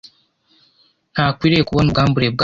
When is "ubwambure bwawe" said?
1.89-2.39